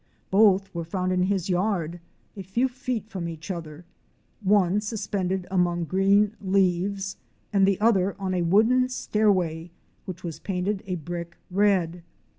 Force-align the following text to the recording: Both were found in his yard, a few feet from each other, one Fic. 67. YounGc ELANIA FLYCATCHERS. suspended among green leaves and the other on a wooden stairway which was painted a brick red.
Both 0.31 0.73
were 0.73 0.83
found 0.83 1.11
in 1.11 1.21
his 1.21 1.47
yard, 1.47 1.99
a 2.35 2.41
few 2.41 2.67
feet 2.67 3.07
from 3.07 3.29
each 3.29 3.51
other, 3.51 3.85
one 4.41 4.77
Fic. 4.77 4.81
67. 4.81 5.19
YounGc 5.19 5.19
ELANIA 5.19 5.41
FLYCATCHERS. 5.45 5.47
suspended 5.47 5.47
among 5.51 5.83
green 5.83 6.35
leaves 6.41 7.17
and 7.53 7.67
the 7.67 7.79
other 7.79 8.15
on 8.19 8.33
a 8.33 8.41
wooden 8.41 8.89
stairway 8.89 9.69
which 10.05 10.23
was 10.23 10.39
painted 10.39 10.81
a 10.87 10.95
brick 10.95 11.37
red. 11.51 12.01